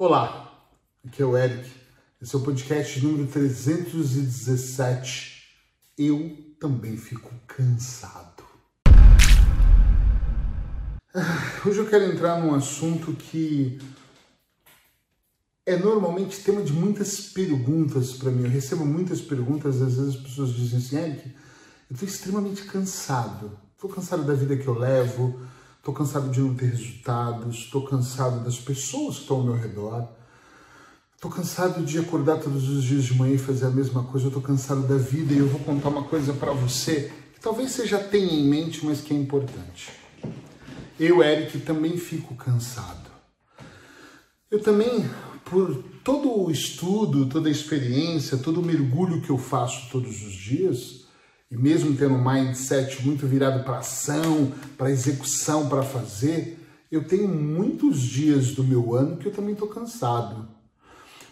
Olá, 0.00 0.56
aqui 1.04 1.20
é 1.20 1.26
o 1.26 1.36
Eric. 1.36 1.68
Esse 2.22 2.32
é 2.32 2.38
o 2.38 2.42
podcast 2.42 3.04
número 3.04 3.26
317. 3.26 5.42
Eu 5.98 6.36
também 6.60 6.96
fico 6.96 7.28
cansado. 7.48 8.44
Ah, 11.12 11.66
hoje 11.66 11.80
eu 11.80 11.90
quero 11.90 12.04
entrar 12.04 12.40
num 12.40 12.54
assunto 12.54 13.12
que 13.12 13.80
é 15.66 15.76
normalmente 15.76 16.44
tema 16.44 16.62
de 16.62 16.72
muitas 16.72 17.32
perguntas 17.32 18.12
para 18.12 18.30
mim. 18.30 18.44
Eu 18.44 18.50
recebo 18.50 18.86
muitas 18.86 19.20
perguntas, 19.20 19.82
às 19.82 19.96
vezes 19.96 20.14
as 20.14 20.22
pessoas 20.22 20.50
dizem 20.50 20.78
assim, 20.78 20.96
Eric, 20.96 21.28
eu 21.90 21.94
estou 21.94 22.08
extremamente 22.08 22.62
cansado. 22.66 23.58
Estou 23.74 23.90
cansado 23.90 24.22
da 24.22 24.34
vida 24.34 24.56
que 24.56 24.68
eu 24.68 24.78
levo, 24.78 25.40
estou 25.78 25.94
cansado 25.94 26.30
de 26.30 26.40
não 26.40 26.54
ter 26.54 26.66
resultados, 26.66 27.56
estou 27.56 27.82
cansado 27.82 28.44
das 28.44 28.58
pessoas 28.58 29.16
que 29.16 29.22
estão 29.22 29.38
ao 29.38 29.44
meu 29.44 29.54
redor, 29.54 30.08
estou 31.14 31.30
cansado 31.30 31.84
de 31.84 31.98
acordar 31.98 32.38
todos 32.38 32.68
os 32.68 32.84
dias 32.84 33.04
de 33.04 33.14
manhã 33.14 33.34
e 33.34 33.38
fazer 33.38 33.66
a 33.66 33.70
mesma 33.70 34.04
coisa, 34.04 34.28
estou 34.28 34.42
cansado 34.42 34.86
da 34.86 34.96
vida 34.96 35.32
e 35.32 35.38
eu 35.38 35.48
vou 35.48 35.60
contar 35.60 35.88
uma 35.88 36.04
coisa 36.04 36.32
para 36.32 36.52
você 36.52 37.12
que 37.34 37.40
talvez 37.40 37.70
você 37.70 37.86
já 37.86 38.02
tenha 38.02 38.32
em 38.32 38.44
mente, 38.44 38.84
mas 38.84 39.00
que 39.00 39.14
é 39.14 39.16
importante. 39.16 39.92
Eu, 40.98 41.22
Eric, 41.22 41.60
também 41.60 41.96
fico 41.96 42.34
cansado. 42.34 43.08
Eu 44.50 44.60
também, 44.60 45.08
por 45.44 45.84
todo 46.02 46.42
o 46.42 46.50
estudo, 46.50 47.26
toda 47.26 47.48
a 47.48 47.52
experiência, 47.52 48.38
todo 48.38 48.60
o 48.60 48.64
mergulho 48.64 49.20
que 49.20 49.30
eu 49.30 49.38
faço 49.38 49.88
todos 49.90 50.22
os 50.22 50.32
dias, 50.32 51.07
e 51.50 51.56
mesmo 51.56 51.96
tendo 51.96 52.14
um 52.14 52.24
mindset 52.24 53.04
muito 53.04 53.26
virado 53.26 53.64
para 53.64 53.78
ação, 53.78 54.52
para 54.76 54.90
execução, 54.90 55.68
para 55.68 55.82
fazer, 55.82 56.58
eu 56.90 57.04
tenho 57.04 57.28
muitos 57.28 58.00
dias 58.00 58.52
do 58.52 58.62
meu 58.62 58.94
ano 58.94 59.16
que 59.16 59.26
eu 59.26 59.32
também 59.32 59.52
estou 59.52 59.68
cansado. 59.68 60.48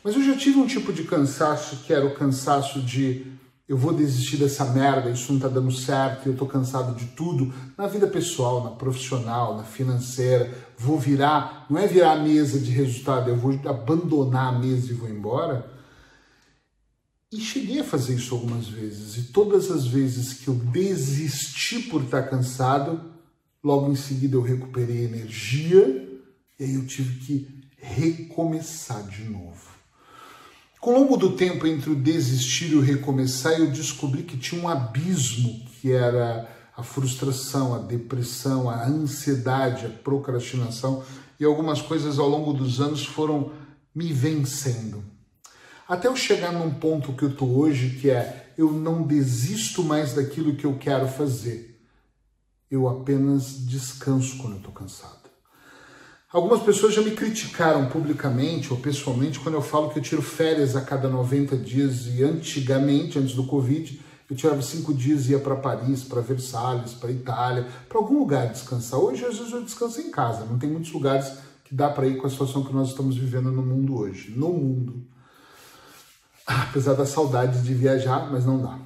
Mas 0.03 0.15
eu 0.15 0.23
já 0.23 0.37
tive 0.37 0.59
um 0.59 0.67
tipo 0.67 0.93
de 0.93 1.05
cansaço 1.05 1.85
que 1.85 1.93
era 1.93 2.07
o 2.07 2.15
cansaço 2.15 2.81
de 2.81 3.27
eu 3.69 3.77
vou 3.77 3.93
desistir 3.93 4.37
dessa 4.37 4.65
merda, 4.65 5.11
isso 5.11 5.33
não 5.33 5.39
está 5.39 5.49
dando 5.49 5.73
certo, 5.73 6.27
eu 6.27 6.33
estou 6.33 6.47
cansado 6.47 6.95
de 6.95 7.07
tudo, 7.07 7.53
na 7.77 7.89
vida 7.89 8.07
pessoal, 8.07 8.63
na 8.63 8.71
profissional, 8.71 9.57
na 9.57 9.65
financeira, 9.65 10.55
vou 10.79 10.99
virar, 10.99 11.67
não 11.69 11.77
é 11.77 11.87
virar 11.89 12.13
a 12.13 12.23
mesa 12.23 12.61
de 12.61 12.71
resultado, 12.71 13.29
eu 13.29 13.37
vou 13.37 13.59
abandonar 13.67 14.55
a 14.55 14.59
mesa 14.59 14.93
e 14.93 14.95
vou 14.95 15.09
embora. 15.09 15.76
E 17.33 17.41
cheguei 17.41 17.81
a 17.81 17.85
fazer 17.85 18.15
isso 18.15 18.35
algumas 18.35 18.69
vezes. 18.69 19.17
E 19.17 19.33
todas 19.33 19.71
as 19.71 19.87
vezes 19.87 20.35
que 20.35 20.49
eu 20.49 20.55
desisti 20.55 21.81
por 21.81 22.05
estar 22.05 22.23
cansado, 22.25 23.01
logo 23.63 23.91
em 23.91 23.97
seguida 23.97 24.37
eu 24.37 24.43
recuperei 24.43 25.05
energia 25.05 26.07
e 26.59 26.65
aí 26.65 26.75
eu 26.75 26.87
tive 26.87 27.19
que 27.19 27.65
recomeçar 27.79 29.03
de 29.09 29.25
novo. 29.25 29.77
Com 30.81 30.93
o 30.93 31.01
longo 31.01 31.17
do 31.17 31.33
tempo 31.33 31.67
entre 31.67 31.91
o 31.91 31.97
desistir 31.97 32.71
e 32.71 32.77
o 32.77 32.81
recomeçar, 32.81 33.55
eu 33.55 33.71
descobri 33.73 34.23
que 34.23 34.37
tinha 34.37 34.63
um 34.63 34.69
abismo 34.69 35.65
que 35.81 35.91
era 35.91 36.49
a 36.77 36.83
frustração, 36.83 37.75
a 37.75 37.79
depressão, 37.79 38.71
a 38.71 38.87
ansiedade, 38.87 39.87
a 39.87 39.89
procrastinação 39.89 41.03
e 41.41 41.45
algumas 41.45 41.83
coisas 41.83 42.19
ao 42.19 42.29
longo 42.29 42.53
dos 42.53 42.81
anos 42.81 43.05
foram 43.05 43.53
me 43.95 44.13
vencendo. 44.13 45.16
Até 45.89 46.09
eu 46.09 46.17
chegar 46.17 46.53
num 46.53 46.75
ponto 46.75 47.13
que 47.13 47.23
eu 47.23 47.29
estou 47.29 47.57
hoje, 47.57 47.99
que 48.01 48.11
é 48.11 48.53
eu 48.59 48.73
não 48.73 49.03
desisto 49.05 49.85
mais 49.85 50.15
daquilo 50.15 50.57
que 50.57 50.65
eu 50.65 50.77
quero 50.79 51.07
fazer. 51.07 51.81
Eu 52.69 52.89
apenas 52.89 53.65
descanso 53.65 54.39
quando 54.39 54.55
eu 54.55 54.59
estou 54.59 54.73
cansado. 54.73 55.27
Algumas 56.33 56.61
pessoas 56.61 56.93
já 56.93 57.03
me 57.03 57.13
criticaram 57.13 57.87
publicamente 57.87 58.73
ou 58.73 58.81
pessoalmente 58.81 59.39
quando 59.39 59.55
eu 59.55 59.63
falo 59.63 59.91
que 59.91 60.01
eu 60.01 60.03
tiro 60.03 60.23
férias 60.23 60.75
a 60.75 60.81
cada 60.81 61.09
90 61.09 61.57
dias 61.57 62.09
e 62.09 62.25
antigamente, 62.25 63.17
antes 63.17 63.37
do 63.37 63.47
Covid, 63.47 64.01
eu 64.29 64.37
tirava 64.37 64.61
cinco 64.63 64.93
dias 64.93 65.29
e 65.29 65.33
ia 65.33 65.39
para 65.39 65.55
Paris, 65.55 66.03
para 66.03 66.21
Versalhes, 66.21 66.95
para 66.95 67.13
Itália, 67.13 67.69
para 67.89 67.99
algum 67.99 68.19
lugar 68.19 68.51
descansar. 68.51 68.99
Hoje, 68.99 69.25
às 69.25 69.39
vezes, 69.39 69.53
eu 69.53 69.63
descanso 69.63 70.01
em 70.01 70.11
casa. 70.11 70.45
Não 70.45 70.59
tem 70.59 70.69
muitos 70.69 70.91
lugares 70.91 71.33
que 71.65 71.73
dá 71.77 71.89
para 71.89 72.09
ir 72.09 72.17
com 72.17 72.27
a 72.27 72.31
situação 72.31 72.65
que 72.65 72.73
nós 72.73 72.89
estamos 72.89 73.17
vivendo 73.17 73.53
no 73.53 73.63
mundo 73.63 73.97
hoje. 73.97 74.33
No 74.37 74.53
mundo 74.53 75.07
apesar 76.47 76.95
da 76.95 77.05
saudade 77.05 77.63
de 77.63 77.75
viajar, 77.75 78.31
mas 78.31 78.45
não 78.45 78.59
dá. 78.63 78.79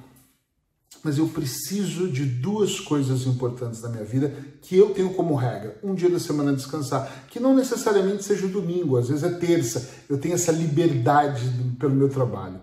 Mas 1.03 1.17
eu 1.17 1.27
preciso 1.27 2.07
de 2.09 2.25
duas 2.25 2.79
coisas 2.79 3.25
importantes 3.25 3.81
na 3.81 3.89
minha 3.89 4.03
vida 4.03 4.33
que 4.61 4.77
eu 4.77 4.91
tenho 4.91 5.13
como 5.13 5.35
regra. 5.35 5.77
Um 5.83 5.95
dia 5.95 6.09
da 6.09 6.19
semana 6.19 6.53
descansar, 6.53 7.25
que 7.27 7.39
não 7.39 7.55
necessariamente 7.55 8.23
seja 8.23 8.45
o 8.45 8.49
domingo, 8.49 8.97
às 8.97 9.09
vezes 9.09 9.23
é 9.23 9.29
terça. 9.29 9.89
Eu 10.07 10.19
tenho 10.19 10.35
essa 10.35 10.51
liberdade 10.51 11.41
pelo 11.79 11.95
meu 11.95 12.09
trabalho. 12.09 12.59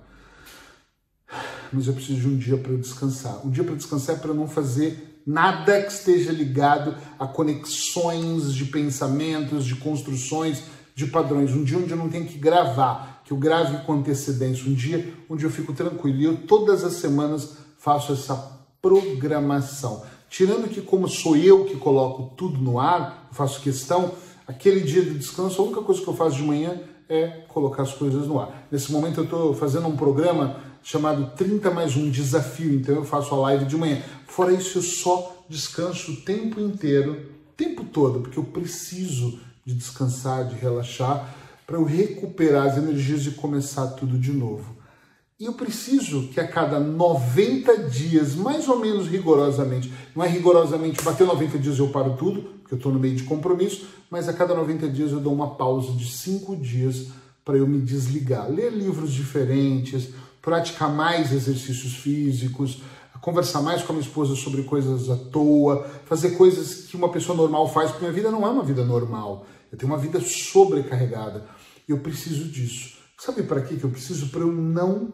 Mas 1.73 1.87
eu 1.87 1.95
preciso 1.95 2.21
de 2.21 2.29
um 2.29 2.37
dia 2.37 2.57
para 2.57 2.75
descansar. 2.77 3.45
Um 3.45 3.51
dia 3.51 3.65
para 3.65 3.75
descansar 3.75 4.17
é 4.17 4.19
para 4.19 4.33
não 4.33 4.49
fazer 4.49 5.21
nada 5.27 5.83
que 5.83 5.93
esteja 5.93 6.33
ligado 6.33 6.97
a 7.19 7.27
conexões 7.27 8.55
de 8.55 8.65
pensamentos, 8.67 9.65
de 9.65 9.75
construções, 9.75 10.63
de 10.95 11.07
padrões. 11.07 11.51
Um 11.53 11.65
dia 11.65 11.77
onde 11.77 11.91
eu 11.91 11.99
não 11.99 12.09
tenho 12.09 12.27
que 12.27 12.39
gravar 12.39 13.18
que 13.29 13.35
eu 13.35 13.37
grave 13.37 13.85
com 13.85 13.93
antecedência 13.93 14.71
um 14.71 14.73
dia 14.73 15.13
onde 15.29 15.45
eu 15.45 15.51
fico 15.51 15.75
tranquilo. 15.75 16.19
E 16.19 16.25
eu 16.25 16.37
todas 16.47 16.83
as 16.83 16.95
semanas 16.95 17.59
faço 17.77 18.15
essa 18.15 18.35
programação. 18.81 20.03
Tirando 20.31 20.67
que, 20.67 20.81
como 20.81 21.07
sou 21.07 21.37
eu 21.37 21.67
que 21.67 21.77
coloco 21.77 22.35
tudo 22.35 22.59
no 22.59 22.81
ar, 22.81 23.29
faço 23.31 23.61
questão, 23.61 24.13
aquele 24.47 24.81
dia 24.81 25.03
de 25.03 25.11
descanso, 25.11 25.61
a 25.61 25.65
única 25.67 25.83
coisa 25.83 26.01
que 26.01 26.09
eu 26.09 26.15
faço 26.15 26.37
de 26.37 26.43
manhã 26.43 26.81
é 27.07 27.45
colocar 27.49 27.83
as 27.83 27.93
coisas 27.93 28.27
no 28.27 28.41
ar. 28.41 28.67
Nesse 28.73 28.91
momento 28.91 29.21
eu 29.21 29.25
estou 29.25 29.53
fazendo 29.53 29.89
um 29.89 29.97
programa 29.97 30.63
chamado 30.83 31.33
30 31.37 31.71
mais 31.71 31.97
um 31.99 32.09
desafio, 32.09 32.75
então 32.75 32.95
eu 32.95 33.05
faço 33.05 33.35
a 33.35 33.39
live 33.41 33.67
de 33.67 33.77
manhã. 33.77 34.01
Fora 34.27 34.55
isso, 34.55 34.79
eu 34.79 34.83
só 34.83 35.45
descanso 35.51 36.13
o 36.13 36.17
tempo 36.17 36.59
inteiro, 36.59 37.27
tempo 37.55 37.85
todo, 37.85 38.21
porque 38.21 38.39
eu 38.39 38.45
preciso 38.45 39.39
de 39.67 39.75
descansar, 39.75 40.47
de 40.47 40.55
relaxar 40.55 41.35
para 41.69 41.77
eu 41.77 41.85
recuperar 41.85 42.67
as 42.67 42.79
energias 42.79 43.27
e 43.27 43.33
começar 43.33 43.89
tudo 43.89 44.19
de 44.19 44.33
novo. 44.33 44.75
E 45.39 45.45
eu 45.45 45.53
preciso 45.53 46.29
que 46.29 46.41
a 46.41 46.49
cada 46.49 46.81
90 46.81 47.91
dias, 47.91 48.35
mais 48.35 48.67
ou 48.67 48.79
menos 48.79 49.07
rigorosamente, 49.07 49.93
não 50.17 50.25
é 50.25 50.29
rigorosamente 50.29 51.05
bater 51.05 51.27
90 51.27 51.59
dias 51.59 51.79
eu 51.79 51.91
paro 51.91 52.17
tudo, 52.17 52.41
porque 52.41 52.73
eu 52.73 52.79
estou 52.79 52.91
no 52.91 52.99
meio 52.99 53.15
de 53.15 53.25
compromisso, 53.25 53.87
mas 54.11 54.31
a 54.31 54.33
cada 54.33 54.55
90 54.55 54.89
dias 54.89 55.13
eu 55.13 55.21
dou 55.21 55.35
uma 55.35 55.57
pausa 55.57 55.93
de 55.93 56.11
5 56.11 56.57
dias 56.57 57.09
para 57.45 57.59
eu 57.59 57.67
me 57.67 57.83
desligar, 57.83 58.51
ler 58.51 58.73
livros 58.73 59.13
diferentes, 59.13 60.09
praticar 60.41 60.91
mais 60.91 61.35
exercícios 61.35 61.97
físicos, 61.97 62.81
conversar 63.21 63.61
mais 63.61 63.83
com 63.83 63.93
a 63.93 63.97
minha 63.97 64.07
esposa 64.07 64.35
sobre 64.35 64.63
coisas 64.63 65.11
à 65.11 65.17
toa, 65.17 65.87
fazer 66.07 66.31
coisas 66.31 66.87
que 66.87 66.97
uma 66.97 67.11
pessoa 67.11 67.37
normal 67.37 67.71
faz, 67.71 67.91
porque 67.91 68.07
minha 68.07 68.15
vida 68.15 68.31
não 68.31 68.47
é 68.47 68.49
uma 68.49 68.63
vida 68.63 68.87
normal. 68.87 69.45
Eu 69.71 69.77
tenho 69.77 69.93
uma 69.93 69.99
vida 69.99 70.19
sobrecarregada. 70.19 71.58
Eu 71.89 72.01
preciso 72.01 72.45
disso. 72.45 72.99
Sabe 73.19 73.43
para 73.43 73.63
que 73.63 73.83
eu 73.83 73.91
preciso? 73.91 74.29
Para 74.29 74.43
eu 74.43 74.53
não 74.53 75.13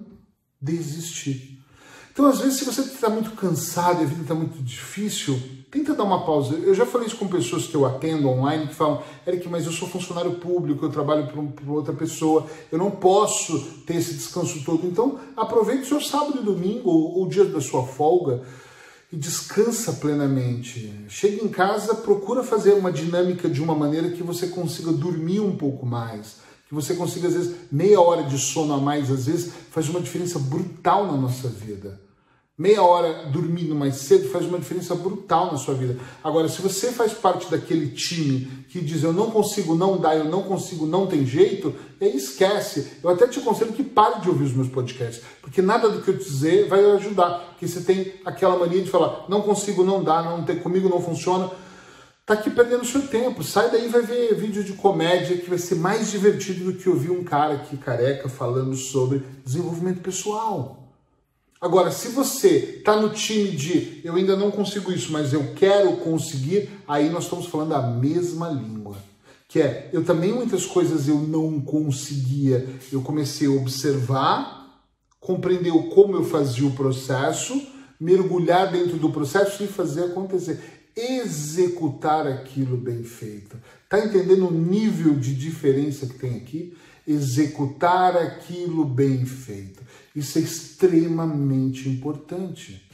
desistir. 0.61 1.65
Então, 2.13 2.27
às 2.27 2.41
vezes, 2.41 2.59
se 2.59 2.65
você 2.65 2.83
está 2.83 3.09
muito 3.09 3.33
cansado 3.33 4.01
e 4.01 4.05
a 4.05 4.07
vida 4.07 4.23
está 4.23 4.35
muito 4.35 4.63
difícil, 4.63 5.41
tenta 5.71 5.95
dar 5.95 6.05
uma 6.05 6.25
pausa. 6.25 6.55
Eu 6.55 6.73
já 6.73 6.87
falei 6.87 7.09
isso 7.09 7.17
com 7.17 7.27
pessoas 7.27 7.67
que 7.67 7.75
eu 7.75 7.85
atendo 7.85 8.29
online 8.29 8.69
que 8.69 8.75
falam: 8.75 9.03
Eric, 9.27 9.49
mas 9.49 9.67
eu 9.67 9.73
sou 9.73 9.89
funcionário 9.89 10.35
público, 10.37 10.85
eu 10.85 10.91
trabalho 10.91 11.27
para 11.27 11.73
outra 11.73 11.93
pessoa, 11.93 12.47
eu 12.71 12.79
não 12.79 12.91
posso 12.91 13.59
ter 13.85 13.97
esse 13.97 14.15
descanso 14.15 14.63
todo. 14.65 14.87
Então, 14.87 15.19
aproveite 15.37 15.83
o 15.83 15.87
seu 15.87 16.01
sábado 16.01 16.39
e 16.41 16.45
domingo, 16.45 16.89
ou 16.89 17.25
o 17.25 17.29
dia 17.29 17.45
da 17.45 17.61
sua 17.61 17.85
folga, 17.85 18.43
e 19.13 19.17
descansa 19.17 19.95
plenamente. 19.95 20.95
Chega 21.09 21.45
em 21.45 21.49
casa, 21.49 21.97
procura 21.97 22.45
fazer 22.45 22.75
uma 22.75 22.93
dinâmica 22.93 23.49
de 23.49 23.61
uma 23.61 23.75
maneira 23.75 24.11
que 24.11 24.23
você 24.23 24.47
consiga 24.47 24.93
dormir 24.93 25.41
um 25.41 25.57
pouco 25.57 25.85
mais. 25.85 26.37
Que 26.69 26.75
você 26.75 26.95
consiga, 26.95 27.29
às 27.29 27.35
vezes, 27.35 27.55
meia 27.71 28.01
hora 28.01 28.23
de 28.23 28.39
sono 28.39 28.75
a 28.75 28.79
mais, 28.79 29.11
às 29.11 29.27
vezes, 29.27 29.53
faz 29.71 29.89
uma 29.89 30.01
diferença 30.01 30.39
brutal 30.39 31.07
na 31.07 31.17
nossa 31.17 31.49
vida. 31.49 32.01
Meia 32.57 32.85
hora 32.85 33.27
dormindo 33.33 33.75
mais 33.75 33.97
cedo 33.97 34.29
faz 34.29 34.47
uma 34.47 34.61
diferença 34.61 34.95
brutal 34.95 35.51
na 35.51 35.59
sua 35.59 35.75
vida. 35.75 35.99
Agora, 36.23 36.49
se 36.49 36.63
você 36.63 36.93
faz 36.93 37.13
parte 37.13 37.51
daquele 37.51 37.89
time 37.89 38.65
que 38.69 38.81
diz 38.81 39.03
eu 39.03 39.13
não 39.13 39.29
consigo, 39.29 39.75
não 39.75 39.99
dá, 39.99 40.15
eu 40.15 40.27
não 40.27 40.45
consigo, 40.45 40.87
não 40.87 41.05
tem 41.05 41.27
jeito, 41.27 41.75
aí 42.01 42.17
esquece. 42.17 42.93
Eu 43.03 43.11
até 43.11 43.27
te 43.27 43.41
aconselho 43.41 43.73
que 43.73 43.83
pare 43.83 44.21
de 44.21 44.29
ouvir 44.29 44.45
os 44.45 44.53
meus 44.53 44.69
podcasts, 44.69 45.21
porque 45.43 45.61
nada 45.61 45.89
do 45.89 46.01
que 46.01 46.09
eu 46.09 46.17
te 46.17 46.25
dizer 46.25 46.69
vai 46.69 46.93
ajudar. 46.93 47.41
Porque 47.49 47.67
você 47.67 47.81
tem 47.81 48.13
aquela 48.25 48.57
mania 48.57 48.83
de 48.83 48.91
falar 48.91 49.25
não 49.29 49.43
consigo, 49.43 49.83
não 49.83 50.05
dá, 50.05 50.23
não 50.23 50.45
tem, 50.45 50.61
comigo 50.61 50.89
não 50.89 51.03
funciona. 51.03 51.51
Tá 52.27 52.33
aqui 52.33 52.49
perdendo 52.49 52.87
seu 52.87 53.07
tempo. 53.07 53.45
Sai 53.45 53.71
daí 53.71 53.85
e 53.85 53.91
vai 53.91 54.01
ver 54.01 54.35
vídeo 54.35 54.65
de 54.65 54.73
comédia 54.73 55.37
que 55.37 55.49
vai 55.49 55.59
ser 55.59 55.75
mais 55.75 56.11
divertido 56.11 56.73
do 56.73 56.79
que 56.79 56.89
ouvir 56.89 57.11
um 57.11 57.23
cara 57.23 57.55
aqui 57.55 57.77
careca 57.77 58.31
falando 58.31 58.75
sobre 58.75 59.23
desenvolvimento 59.45 60.01
pessoal. 60.01 60.89
Agora, 61.61 61.91
se 61.91 62.09
você 62.09 62.77
está 62.79 62.97
no 62.97 63.11
time 63.11 63.51
de 63.51 64.01
eu 64.03 64.15
ainda 64.15 64.37
não 64.37 64.51
consigo 64.51 64.91
isso, 64.91 65.13
mas 65.13 65.35
eu 65.35 65.53
quero 65.55 65.99
conseguir, 65.99 66.71
aí 66.89 67.11
nós 67.11 67.25
estamos 67.25 67.47
falando 67.47 67.75
a 67.75 67.83
mesma 67.83 68.49
língua. 68.49 68.97
que 69.47 69.61
é 69.61 69.91
eu 69.93 70.03
também 70.03 70.33
muitas 70.33 70.65
coisas 70.65 71.07
eu 71.07 71.19
não 71.19 71.61
conseguia. 71.61 72.67
Eu 72.91 73.03
comecei 73.03 73.49
a 73.49 73.51
observar, 73.51 74.83
compreender 75.21 75.73
como 75.95 76.17
eu 76.17 76.25
fazia 76.25 76.67
o 76.67 76.73
processo, 76.73 77.61
mergulhar 78.01 78.73
dentro 78.73 78.97
do 78.97 79.11
processo 79.11 79.63
e 79.63 79.67
fazer 79.67 80.05
acontecer, 80.05 80.84
executar 80.97 82.27
aquilo 82.27 82.77
bem 82.77 83.03
feito. 83.03 83.57
Tá 83.89 84.05
entendendo 84.05 84.49
o 84.49 84.53
nível 84.53 85.15
de 85.15 85.35
diferença 85.35 86.07
que 86.07 86.19
tem 86.19 86.37
aqui? 86.37 86.77
Executar 87.07 88.17
aquilo 88.17 88.85
bem 88.85 89.27
feito. 89.27 89.83
Isso 90.15 90.39
é 90.39 90.43
extremamente 90.43 91.89
importante. 91.89 92.89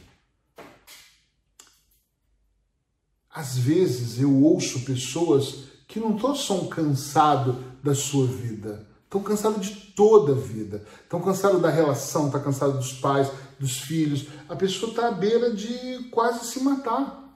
Às 3.33 3.57
vezes 3.57 4.21
eu 4.21 4.35
ouço 4.43 4.81
pessoas 4.81 5.65
que 5.87 6.01
não 6.01 6.17
estão 6.17 6.35
só 6.35 6.65
cansados 6.67 7.57
da 7.83 7.95
sua 7.95 8.27
vida, 8.27 8.87
estão 9.05 9.23
cansados 9.23 9.67
de 9.67 9.75
toda 9.95 10.33
a 10.33 10.37
vida, 10.37 10.85
estão 11.03 11.21
cansados 11.21 11.61
da 11.61 11.71
relação, 11.71 12.27
estão 12.27 12.41
tá 12.41 12.45
cansados 12.45 12.77
dos 12.77 12.93
pais, 12.95 13.31
dos 13.59 13.79
filhos. 13.79 14.27
A 14.49 14.57
pessoa 14.57 14.91
está 14.91 15.09
à 15.09 15.13
beira 15.13 15.55
de 15.55 16.09
quase 16.11 16.47
se 16.47 16.61
matar. 16.61 17.30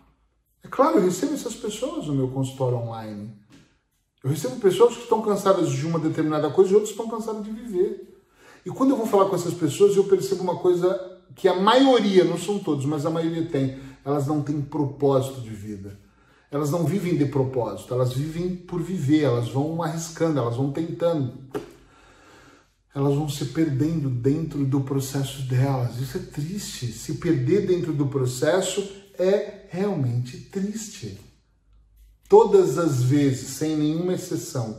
É 0.64 0.68
claro, 0.68 0.98
eu 0.98 1.04
recebo 1.04 1.34
essas 1.34 1.54
pessoas 1.54 2.06
no 2.06 2.14
meu 2.14 2.28
consultório 2.28 2.78
online. 2.78 3.30
Eu 4.22 4.30
recebo 4.30 4.56
pessoas 4.56 4.94
que 4.94 5.02
estão 5.02 5.20
cansadas 5.20 5.70
de 5.70 5.86
uma 5.86 5.98
determinada 5.98 6.50
coisa 6.50 6.72
e 6.72 6.74
outras 6.74 6.90
estão 6.90 7.08
cansadas 7.08 7.44
de 7.44 7.50
viver. 7.50 8.18
E 8.64 8.70
quando 8.70 8.90
eu 8.90 8.96
vou 8.96 9.06
falar 9.06 9.26
com 9.26 9.36
essas 9.36 9.54
pessoas, 9.54 9.94
eu 9.94 10.04
percebo 10.04 10.42
uma 10.42 10.56
coisa 10.56 11.20
que 11.36 11.46
a 11.46 11.54
maioria, 11.54 12.24
não 12.24 12.38
são 12.38 12.58
todos, 12.58 12.86
mas 12.86 13.04
a 13.04 13.10
maioria 13.10 13.46
tem. 13.46 13.78
Elas 14.04 14.26
não 14.26 14.42
têm 14.42 14.60
propósito 14.62 15.40
de 15.42 15.50
vida 15.50 16.02
elas 16.54 16.70
não 16.70 16.84
vivem 16.84 17.16
de 17.16 17.24
propósito, 17.24 17.92
elas 17.92 18.12
vivem 18.12 18.54
por 18.54 18.80
viver, 18.80 19.22
elas 19.22 19.48
vão 19.48 19.82
arriscando, 19.82 20.38
elas 20.38 20.54
vão 20.54 20.70
tentando. 20.70 21.34
Elas 22.94 23.16
vão 23.16 23.28
se 23.28 23.46
perdendo 23.46 24.08
dentro 24.08 24.64
do 24.64 24.82
processo 24.82 25.42
delas. 25.48 25.98
Isso 25.98 26.16
é 26.16 26.20
triste. 26.20 26.92
Se 26.92 27.14
perder 27.14 27.66
dentro 27.66 27.92
do 27.92 28.06
processo 28.06 28.88
é 29.18 29.66
realmente 29.70 30.38
triste. 30.38 31.18
Todas 32.28 32.78
as 32.78 33.02
vezes, 33.02 33.50
sem 33.50 33.76
nenhuma 33.76 34.14
exceção, 34.14 34.78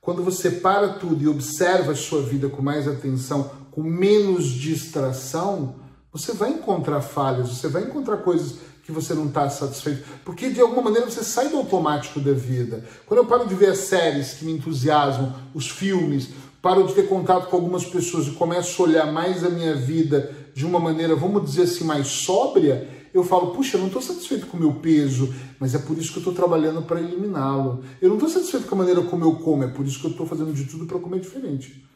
quando 0.00 0.22
você 0.22 0.50
para 0.50 0.94
tudo 0.94 1.22
e 1.22 1.28
observa 1.28 1.92
a 1.92 1.96
sua 1.96 2.22
vida 2.22 2.48
com 2.48 2.60
mais 2.60 2.86
atenção, 2.86 3.50
com 3.70 3.82
menos 3.82 4.48
distração, 4.48 5.76
você 6.12 6.32
vai 6.32 6.50
encontrar 6.50 7.00
falhas, 7.00 7.48
você 7.48 7.68
vai 7.68 7.84
encontrar 7.84 8.18
coisas 8.18 8.56
que 8.84 8.92
você 8.92 9.14
não 9.14 9.26
está 9.26 9.48
satisfeito. 9.48 10.04
Porque 10.24 10.50
de 10.50 10.60
alguma 10.60 10.82
maneira 10.82 11.08
você 11.10 11.24
sai 11.24 11.48
do 11.48 11.56
automático 11.56 12.20
da 12.20 12.32
vida. 12.32 12.84
Quando 13.06 13.20
eu 13.20 13.26
paro 13.26 13.48
de 13.48 13.54
ver 13.54 13.70
as 13.70 13.78
séries 13.78 14.34
que 14.34 14.44
me 14.44 14.52
entusiasmam, 14.52 15.34
os 15.54 15.70
filmes, 15.70 16.28
paro 16.60 16.86
de 16.86 16.94
ter 16.94 17.08
contato 17.08 17.48
com 17.48 17.56
algumas 17.56 17.84
pessoas 17.84 18.26
e 18.26 18.32
começo 18.32 18.80
a 18.82 18.86
olhar 18.86 19.12
mais 19.12 19.42
a 19.42 19.48
minha 19.48 19.74
vida 19.74 20.34
de 20.54 20.66
uma 20.66 20.78
maneira, 20.78 21.16
vamos 21.16 21.44
dizer 21.44 21.62
assim, 21.62 21.84
mais 21.84 22.06
sóbria, 22.06 22.88
eu 23.14 23.22
falo, 23.22 23.52
puxa, 23.52 23.76
eu 23.76 23.80
não 23.80 23.86
estou 23.86 24.02
satisfeito 24.02 24.48
com 24.48 24.56
o 24.56 24.60
meu 24.60 24.72
peso, 24.74 25.32
mas 25.60 25.72
é 25.72 25.78
por 25.78 25.96
isso 25.96 26.10
que 26.10 26.18
eu 26.18 26.20
estou 26.20 26.34
trabalhando 26.34 26.82
para 26.82 27.00
eliminá-lo. 27.00 27.84
Eu 28.02 28.08
não 28.08 28.16
estou 28.16 28.28
satisfeito 28.28 28.66
com 28.66 28.74
a 28.74 28.78
maneira 28.78 29.00
como 29.02 29.24
eu 29.24 29.36
como, 29.36 29.62
é 29.62 29.68
por 29.68 29.86
isso 29.86 30.00
que 30.00 30.06
eu 30.06 30.10
estou 30.10 30.26
fazendo 30.26 30.52
de 30.52 30.64
tudo 30.64 30.84
para 30.84 30.98
comer 30.98 31.20
diferente. 31.20 31.86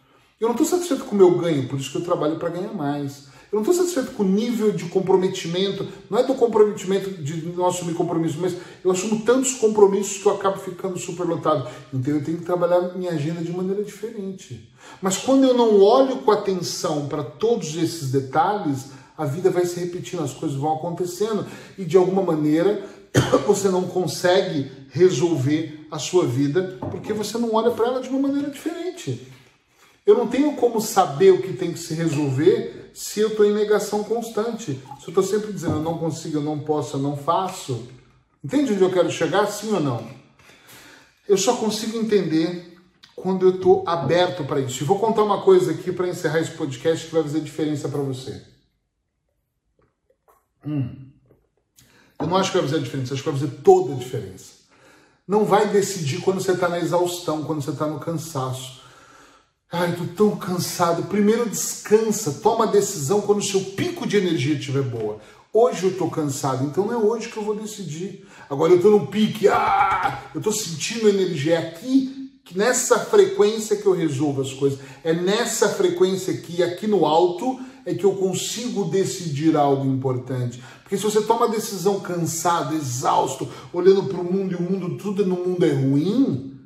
Eu 0.41 0.47
não 0.47 0.55
estou 0.55 0.65
satisfeito 0.65 1.05
com 1.05 1.17
o 1.17 1.19
meu 1.19 1.37
ganho, 1.37 1.69
por 1.69 1.77
isso 1.77 1.91
que 1.91 1.97
eu 1.97 2.05
trabalho 2.05 2.37
para 2.37 2.51
ganhar 2.51 2.73
mais. 2.73 3.27
Eu 3.51 3.57
não 3.57 3.63
estou 3.63 3.75
satisfeito 3.75 4.13
com 4.13 4.23
o 4.23 4.27
nível 4.27 4.71
de 4.71 4.85
comprometimento, 4.85 5.89
não 6.09 6.19
é 6.19 6.23
do 6.23 6.35
comprometimento 6.35 7.11
de 7.11 7.47
não 7.47 7.67
assumir 7.67 7.95
compromisso, 7.95 8.39
mas 8.39 8.55
eu 8.85 8.91
assumo 8.91 9.23
tantos 9.25 9.55
compromissos 9.55 10.23
que 10.23 10.27
eu 10.27 10.35
acabo 10.35 10.59
ficando 10.59 10.99
superlotado. 10.99 11.69
Então 11.93 12.15
eu 12.15 12.23
tenho 12.23 12.39
que 12.39 12.45
trabalhar 12.45 12.95
minha 12.95 13.11
agenda 13.11 13.43
de 13.43 13.51
maneira 13.51 13.83
diferente. 13.83 14.71
Mas 15.03 15.17
quando 15.17 15.45
eu 15.45 15.55
não 15.55 15.81
olho 15.81 16.19
com 16.19 16.31
atenção 16.31 17.09
para 17.09 17.25
todos 17.25 17.75
esses 17.75 18.13
detalhes, 18.13 18.91
a 19.19 19.25
vida 19.25 19.51
vai 19.51 19.67
se 19.67 19.81
repetindo, 19.81 20.23
as 20.23 20.33
coisas 20.33 20.57
vão 20.57 20.75
acontecendo 20.75 21.45
e 21.77 21.85
de 21.85 21.97
alguma 21.97 22.23
maneira 22.23 22.89
você 23.45 23.69
não 23.69 23.83
consegue 23.83 24.71
resolver 24.91 25.87
a 25.91 25.99
sua 25.99 26.25
vida 26.25 26.79
porque 26.81 27.13
você 27.13 27.37
não 27.37 27.53
olha 27.53 27.73
para 27.73 27.89
ela 27.89 28.01
de 28.01 28.09
uma 28.09 28.21
maneira 28.21 28.49
diferente. 28.49 29.27
Eu 30.07 30.17
não 30.17 30.29
tenho 30.29 30.55
como 30.55 30.81
saber 30.81 31.33
o 31.33 31.43
que 31.43 31.53
tem 31.53 31.73
que 31.73 31.81
se 31.81 31.95
resolver 31.95 32.93
se 32.95 33.21
eu 33.21 33.29
estou 33.29 33.45
em 33.45 33.53
negação 33.53 34.05
constante. 34.05 34.81
Se 35.01 35.07
eu 35.07 35.09
estou 35.09 35.23
sempre 35.23 35.53
dizendo 35.53 35.75
eu 35.75 35.83
não 35.83 35.99
consigo, 35.99 36.39
eu 36.39 36.43
não 36.43 36.61
posso, 36.61 36.97
eu 36.97 37.01
não 37.01 37.17
faço. 37.17 37.89
Entende 38.43 38.73
onde 38.73 38.83
eu 38.83 38.93
quero 38.93 39.11
chegar? 39.11 39.47
Sim 39.47 39.75
ou 39.75 39.81
não? 39.81 40.09
Eu 41.29 41.37
só 41.37 41.57
consigo 41.57 41.99
entender 41.99 42.79
quando 43.17 43.45
eu 43.45 43.57
estou 43.57 43.83
aberto 43.85 44.45
para 44.45 44.61
isso. 44.61 44.83
E 44.83 44.87
vou 44.87 44.99
contar 44.99 45.25
uma 45.25 45.43
coisa 45.43 45.73
aqui 45.73 45.93
para 45.93 46.09
encerrar 46.09 46.39
esse 46.39 46.53
podcast 46.53 47.07
que 47.07 47.13
vai 47.13 47.23
fazer 47.23 47.41
diferença 47.41 47.89
para 47.89 48.01
você. 48.01 48.58
Hum. 50.67 51.09
Eu 52.21 52.27
não 52.27 52.37
acho 52.37 52.51
que 52.51 52.59
vai 52.59 52.69
fazer 52.69 52.83
diferença, 52.83 53.15
acho 53.15 53.23
que 53.23 53.31
vai 53.31 53.39
fazer 53.39 53.53
toda 53.63 53.95
a 53.95 53.97
diferença. 53.97 54.59
Não 55.27 55.45
vai 55.45 55.69
decidir 55.69 56.21
quando 56.23 56.41
você 56.41 56.53
está 56.53 56.69
na 56.69 56.79
exaustão, 56.79 57.45
quando 57.45 57.63
você 57.63 57.71
está 57.71 57.87
no 57.87 58.01
cansaço. 58.01 58.81
Ai, 59.71 59.95
tô 59.95 60.05
tão 60.15 60.37
cansado. 60.37 61.05
Primeiro 61.05 61.49
descansa, 61.49 62.41
toma 62.43 62.65
a 62.65 62.71
decisão 62.71 63.21
quando 63.21 63.39
o 63.39 63.45
seu 63.45 63.61
pico 63.61 64.07
de 64.07 64.17
energia 64.17 64.55
estiver 64.55 64.83
boa. 64.83 65.21
Hoje 65.53 65.85
eu 65.85 65.97
tô 65.97 66.09
cansado, 66.09 66.65
então 66.65 66.87
não 66.87 66.93
é 66.93 66.97
hoje 66.97 67.29
que 67.29 67.37
eu 67.37 67.43
vou 67.43 67.55
decidir. 67.55 68.27
Agora 68.49 68.73
eu 68.73 68.81
tô 68.81 68.91
no 68.91 69.07
pique, 69.07 69.49
ah, 69.49 70.23
eu 70.35 70.41
tô 70.41 70.53
sentindo 70.53 71.09
energia 71.09 71.55
é 71.55 71.69
aqui, 71.69 72.31
nessa 72.55 72.99
frequência 72.99 73.77
que 73.77 73.87
eu 73.87 73.93
resolvo 73.93 74.41
as 74.41 74.53
coisas. 74.53 74.79
É 75.05 75.13
nessa 75.13 75.69
frequência 75.69 76.33
aqui, 76.33 76.63
aqui 76.63 76.87
no 76.87 77.05
alto, 77.05 77.61
é 77.85 77.95
que 77.95 78.05
eu 78.05 78.15
consigo 78.15 78.85
decidir 78.85 79.57
algo 79.57 79.85
importante. 79.87 80.63
Porque 80.83 80.97
se 80.97 81.03
você 81.03 81.23
toma 81.23 81.47
a 81.47 81.51
decisão 81.51 82.01
cansado, 82.01 82.75
exausto, 82.75 83.49
olhando 83.73 84.05
para 84.05 84.21
o 84.21 84.25
mundo 84.25 84.53
e 84.53 84.57
o 84.57 84.63
mundo, 84.63 84.97
tudo 84.97 85.27
no 85.27 85.37
mundo 85.37 85.65
é 85.65 85.73
ruim, 85.73 86.59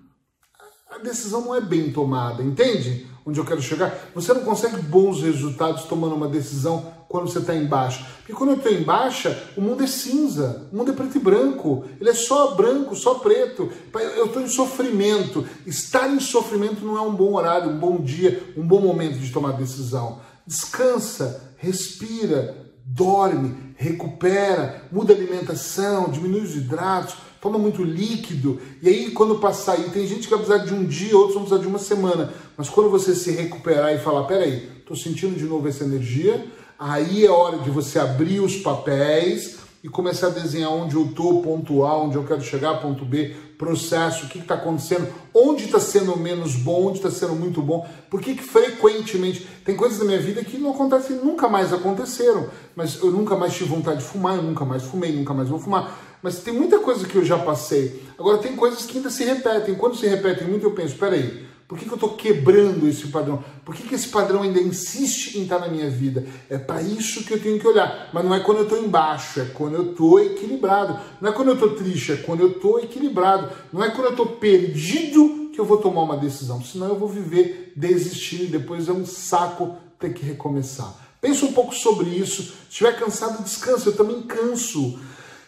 a 0.91 0.99
decisão 0.99 1.41
não 1.43 1.55
é 1.55 1.61
bem 1.61 1.93
tomada, 1.93 2.43
entende? 2.43 3.07
Onde 3.25 3.39
eu 3.39 3.45
quero 3.45 3.63
chegar? 3.63 4.11
Você 4.15 4.35
não 4.35 4.43
consegue 4.43 4.77
bons 4.79 5.23
resultados 5.23 5.85
tomando 5.85 6.15
uma 6.15 6.29
decisão 6.29 6.93
quando 7.09 7.29
você 7.29 7.39
está 7.39 7.55
em 7.55 7.67
baixa. 7.67 8.05
Porque 8.19 8.33
quando 8.33 8.51
eu 8.51 8.57
estou 8.57 8.73
em 8.73 8.83
baixa, 8.83 9.51
o 9.57 9.61
mundo 9.61 9.85
é 9.85 9.87
cinza, 9.87 10.69
o 10.73 10.77
mundo 10.77 10.91
é 10.91 10.95
preto 10.95 11.19
e 11.19 11.21
branco, 11.21 11.85
ele 12.01 12.11
é 12.11 12.15
só 12.15 12.55
branco, 12.55 12.97
só 12.97 13.17
preto. 13.17 13.71
Eu 14.17 14.27
estou 14.27 14.43
em 14.43 14.49
sofrimento. 14.49 15.47
Estar 15.67 16.09
em 16.09 16.19
sofrimento 16.19 16.85
não 16.85 16.97
é 16.97 17.01
um 17.03 17.15
bom 17.15 17.35
horário, 17.35 17.71
um 17.71 17.79
bom 17.79 18.01
dia, 18.01 18.43
um 18.57 18.67
bom 18.67 18.81
momento 18.81 19.19
de 19.19 19.31
tomar 19.31 19.53
decisão. 19.53 20.21
Descansa, 20.47 21.55
respira, 21.57 22.57
dorme, 22.85 23.75
recupera, 23.77 24.85
muda 24.91 25.13
a 25.13 25.17
alimentação, 25.17 26.11
diminui 26.11 26.41
os 26.41 26.57
hidratos 26.57 27.15
toma 27.43 27.59
muito 27.59 27.83
líquido, 27.83 28.61
e 28.81 28.89
aí 28.89 29.11
quando 29.11 29.41
passar 29.41 29.73
aí, 29.73 29.91
tem 29.91 30.07
gente 30.07 30.29
que 30.29 30.31
vai 30.31 30.39
precisar 30.39 30.65
de 30.65 30.73
um 30.73 30.85
dia, 30.85 31.17
outros 31.17 31.35
vão 31.35 31.43
precisar 31.43 31.61
de 31.61 31.67
uma 31.67 31.79
semana, 31.81 32.33
mas 32.57 32.69
quando 32.69 32.89
você 32.89 33.17
se 33.17 33.33
recuperar 33.33 33.93
e 33.93 33.99
falar, 33.99 34.23
peraí, 34.29 34.69
tô 34.87 34.95
sentindo 34.95 35.37
de 35.37 35.45
novo 35.45 35.67
essa 35.67 35.83
energia, 35.83 36.47
aí 36.79 37.27
é 37.27 37.31
hora 37.31 37.59
de 37.59 37.69
você 37.69 37.99
abrir 37.99 38.39
os 38.39 38.59
papéis 38.59 39.57
e 39.83 39.89
começar 39.89 40.29
a 40.29 40.31
desenhar 40.31 40.71
onde 40.71 40.95
eu 40.95 41.13
tô, 41.15 41.43
ponto 41.43 41.85
A, 41.85 42.01
onde 42.01 42.17
eu 42.17 42.25
quero 42.25 42.41
chegar, 42.41 42.81
ponto 42.81 43.05
B, 43.05 43.35
processo, 43.59 44.27
o 44.27 44.29
que 44.29 44.39
está 44.39 44.55
acontecendo, 44.55 45.09
onde 45.35 45.65
está 45.65 45.81
sendo 45.81 46.17
menos 46.17 46.55
bom, 46.55 46.87
onde 46.87 46.99
está 46.99 47.11
sendo 47.11 47.35
muito 47.35 47.61
bom, 47.61 47.87
por 48.09 48.21
que 48.21 48.35
frequentemente 48.37 49.47
tem 49.65 49.77
coisas 49.77 49.99
na 49.99 50.05
minha 50.05 50.21
vida 50.21 50.45
que 50.45 50.57
não 50.59 50.71
acontecem, 50.71 51.17
nunca 51.17 51.49
mais 51.49 51.73
aconteceram, 51.73 52.49
mas 52.77 53.01
eu 53.01 53.11
nunca 53.11 53.37
mais 53.37 53.55
tive 53.55 53.71
vontade 53.71 53.99
de 53.99 54.05
fumar, 54.05 54.37
eu 54.37 54.43
nunca 54.43 54.65
mais 54.65 54.83
fumei, 54.85 55.13
nunca 55.13 55.35
mais 55.35 55.49
vou 55.49 55.59
fumar 55.59 56.13
mas 56.23 56.39
tem 56.39 56.55
muita 56.55 56.79
coisa 56.79 57.05
que 57.05 57.17
eu 57.17 57.25
já 57.25 57.37
passei. 57.37 58.01
Agora, 58.17 58.39
tem 58.39 58.55
coisas 58.55 58.87
que 58.87 58.99
ainda 58.99 59.11
se 59.11 59.25
repetem. 59.25 59.75
Quando 59.75 59.97
se 59.97 60.07
repetem 60.07 60.47
muito, 60.47 60.65
eu 60.65 60.71
penso: 60.71 60.95
peraí, 60.95 61.45
por 61.73 61.79
que, 61.79 61.87
que 61.87 61.91
eu 61.91 61.95
estou 61.95 62.11
quebrando 62.11 62.87
esse 62.87 63.07
padrão? 63.07 63.43
Por 63.65 63.75
que, 63.75 63.89
que 63.89 63.95
esse 63.95 64.09
padrão 64.09 64.43
ainda 64.43 64.61
insiste 64.61 65.39
em 65.39 65.45
estar 65.45 65.59
na 65.59 65.69
minha 65.69 65.89
vida? 65.89 66.27
É 66.51 66.59
para 66.59 66.83
isso 66.83 67.25
que 67.25 67.33
eu 67.33 67.41
tenho 67.41 67.59
que 67.59 67.67
olhar. 67.67 68.11
Mas 68.13 68.23
não 68.23 68.35
é 68.35 68.41
quando 68.41 68.59
eu 68.59 68.65
estou 68.65 68.79
embaixo, 68.79 69.41
é 69.41 69.47
quando 69.47 69.77
eu 69.77 69.93
estou 69.93 70.21
equilibrado. 70.21 71.01
Não 71.19 71.31
é 71.31 71.33
quando 71.33 71.49
eu 71.49 71.55
estou 71.55 71.71
triste, 71.71 72.13
é 72.13 72.17
quando 72.17 72.41
eu 72.41 72.51
estou 72.51 72.79
equilibrado. 72.79 73.49
Não 73.73 73.83
é 73.83 73.89
quando 73.89 74.05
eu 74.05 74.11
estou 74.11 74.27
perdido 74.27 75.49
que 75.51 75.59
eu 75.59 75.65
vou 75.65 75.79
tomar 75.79 76.03
uma 76.03 76.19
decisão. 76.19 76.63
Senão 76.63 76.89
eu 76.89 76.99
vou 76.99 77.09
viver 77.09 77.73
desistindo 77.75 78.43
e 78.43 78.49
depois 78.49 78.87
é 78.87 78.93
um 78.93 79.07
saco 79.07 79.75
ter 79.99 80.13
que 80.13 80.27
recomeçar. 80.27 80.95
Pense 81.23 81.43
um 81.43 81.55
pouco 81.55 81.75
sobre 81.75 82.11
isso. 82.11 82.43
Se 82.43 82.53
estiver 82.69 82.99
cansado, 82.99 83.43
descansa. 83.43 83.89
Eu 83.89 83.97
também 83.97 84.21
canso. 84.21 85.01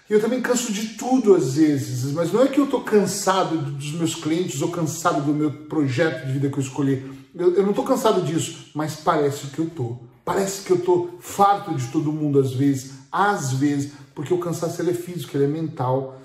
Eu 0.09 0.21
também 0.21 0.43
canso 0.43 0.71
de 0.71 0.89
tudo 0.89 1.35
às 1.35 1.55
vezes, 1.55 2.13
mas 2.13 2.31
não 2.31 2.43
é 2.43 2.47
que 2.47 2.61
eu 2.61 2.65
estou 2.65 2.83
cansado 2.83 3.57
dos 3.57 3.93
meus 3.93 4.15
clientes 4.15 4.61
ou 4.61 4.71
cansado 4.71 5.23
do 5.23 5.33
meu 5.33 5.51
projeto 5.51 6.27
de 6.27 6.33
vida 6.33 6.51
que 6.51 6.59
eu 6.59 6.63
escolhi. 6.63 7.11
Eu, 7.35 7.55
eu 7.55 7.63
não 7.63 7.71
estou 7.71 7.85
cansado 7.85 8.21
disso, 8.21 8.71
mas 8.75 8.97
parece 8.97 9.47
que 9.47 9.59
eu 9.59 9.67
estou. 9.67 10.05
Parece 10.23 10.63
que 10.63 10.71
eu 10.71 10.77
estou 10.77 11.19
farto 11.21 11.75
de 11.75 11.87
todo 11.89 12.13
mundo 12.13 12.39
às 12.39 12.53
vezes, 12.53 12.93
às 13.11 13.55
vezes, 13.55 13.93
porque 14.15 14.33
o 14.33 14.39
cansaço 14.39 14.81
ele 14.83 14.91
é 14.91 14.95
físico, 14.95 15.37
ele 15.37 15.45
é 15.45 15.49
mental. 15.49 16.21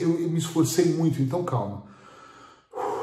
Eu, 0.00 0.20
eu 0.20 0.30
me 0.30 0.38
esforcei 0.38 0.86
muito, 0.86 1.20
então 1.20 1.44
calma. 1.44 1.84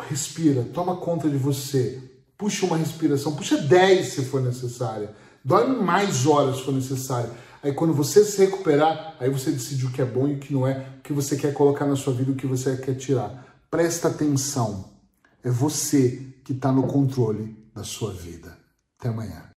respira, 0.10 0.64
toma 0.74 0.96
conta 0.96 1.30
de 1.30 1.38
você, 1.38 2.02
puxa 2.36 2.66
uma 2.66 2.78
respiração, 2.78 3.36
puxa 3.36 3.58
10 3.58 4.14
se 4.14 4.26
for 4.26 4.42
necessário, 4.42 5.10
dorme 5.46 5.76
mais 5.76 6.26
horas 6.26 6.58
se 6.58 6.64
for 6.64 6.74
necessário. 6.74 7.30
Aí 7.64 7.74
quando 7.74 7.94
você 7.94 8.24
se 8.24 8.38
recuperar, 8.40 9.16
aí 9.20 9.30
você 9.30 9.52
decide 9.52 9.86
o 9.86 9.92
que 9.92 10.02
é 10.02 10.06
bom 10.06 10.28
e 10.28 10.36
o 10.36 10.40
que 10.40 10.54
não 10.54 10.68
é, 10.68 10.88
o 11.00 11.02
que 11.02 11.14
você 11.14 11.36
quer 11.36 11.54
colocar 11.54 11.86
na 11.86 11.96
sua 11.96 12.14
vida, 12.14 12.32
o 12.32 12.36
que 12.36 12.48
você 12.48 12.78
quer 12.78 12.96
tirar. 12.96 13.46
Presta 13.70 14.08
atenção. 14.08 14.86
É 15.44 15.50
você 15.50 16.34
que 16.44 16.54
está 16.54 16.72
no 16.72 16.84
controle 16.84 17.56
da 17.74 17.84
sua 17.84 18.14
vida. 18.14 18.58
Até 19.00 19.10
amanhã. 19.10 19.57